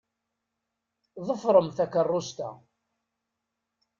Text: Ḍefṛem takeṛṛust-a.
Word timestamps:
Ḍefṛem 1.27 1.67
takeṛṛust-a. 1.75 2.49